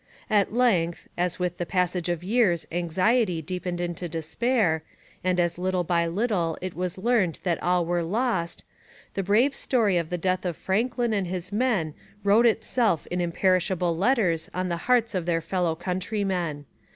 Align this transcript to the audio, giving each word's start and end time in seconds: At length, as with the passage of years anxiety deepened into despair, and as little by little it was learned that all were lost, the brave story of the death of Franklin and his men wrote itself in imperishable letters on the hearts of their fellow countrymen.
At 0.31 0.51
length, 0.51 1.07
as 1.15 1.37
with 1.37 1.59
the 1.59 1.65
passage 1.67 2.09
of 2.09 2.23
years 2.23 2.65
anxiety 2.71 3.39
deepened 3.39 3.79
into 3.79 4.09
despair, 4.09 4.81
and 5.23 5.39
as 5.39 5.59
little 5.59 5.83
by 5.83 6.07
little 6.07 6.57
it 6.59 6.73
was 6.75 6.97
learned 6.97 7.37
that 7.43 7.61
all 7.61 7.85
were 7.85 8.01
lost, 8.01 8.63
the 9.13 9.21
brave 9.21 9.53
story 9.53 9.97
of 9.99 10.09
the 10.09 10.17
death 10.17 10.43
of 10.43 10.57
Franklin 10.57 11.13
and 11.13 11.27
his 11.27 11.51
men 11.51 11.93
wrote 12.23 12.47
itself 12.47 13.05
in 13.11 13.21
imperishable 13.21 13.95
letters 13.95 14.49
on 14.55 14.69
the 14.69 14.77
hearts 14.89 15.13
of 15.13 15.27
their 15.27 15.39
fellow 15.39 15.75
countrymen. 15.75 16.65